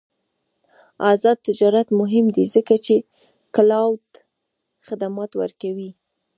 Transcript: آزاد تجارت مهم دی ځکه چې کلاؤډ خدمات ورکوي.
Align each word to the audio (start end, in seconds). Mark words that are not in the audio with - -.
آزاد 1.11 1.37
تجارت 1.47 1.87
مهم 1.99 2.25
دی 2.35 2.45
ځکه 2.55 2.75
چې 2.85 2.95
کلاؤډ 3.55 4.03
خدمات 4.87 5.31
ورکوي. 5.41 5.89